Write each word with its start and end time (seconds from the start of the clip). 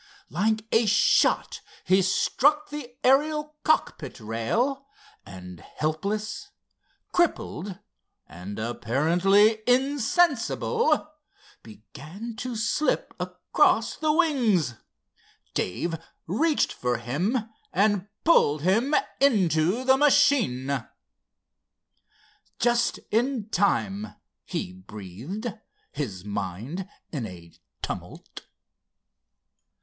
Like 0.31 0.65
a 0.71 0.87
shot 0.87 1.61
he 1.85 2.01
struck 2.01 2.71
the 2.71 2.95
Ariel 3.03 3.57
cockpit 3.63 4.19
rail, 4.19 4.87
and, 5.27 5.59
helpless, 5.59 6.49
crippled, 7.11 7.77
and 8.25 8.57
apparently 8.57 9.59
insensible, 9.67 11.07
began 11.61 12.35
to 12.37 12.55
slip 12.55 13.13
across 13.19 13.95
the 13.95 14.11
wings. 14.11 14.73
Dave 15.53 15.99
reached 16.25 16.73
for 16.73 16.97
him 16.97 17.37
and 17.71 18.07
pulled 18.23 18.63
him 18.63 18.95
into 19.19 19.83
the 19.83 19.97
machine. 19.97 20.83
"Just 22.57 22.97
in 23.11 23.49
time!" 23.51 24.15
he 24.45 24.73
breathed, 24.73 25.53
his 25.91 26.25
mind 26.25 26.89
in 27.11 27.27
a 27.27 27.53
tumult. 27.83 28.41